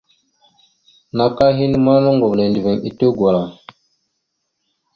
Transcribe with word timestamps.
Naka 1.15 1.45
henne 1.57 1.77
ma 1.85 1.93
noŋgov 2.03 2.33
nendəviŋ 2.35 2.75
etew 2.87 3.11
gwala. 3.17 3.43